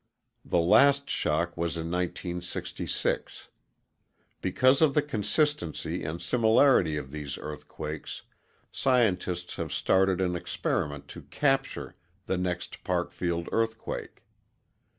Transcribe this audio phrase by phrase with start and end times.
[0.43, 3.49] The last shock was in 1966.
[4.41, 8.23] Because of the consistency and similarity of these earthquakes,
[8.71, 11.93] scientists have started an experiment to ŌĆ£captureŌĆØ
[12.25, 14.23] the next Parkfield earthquake.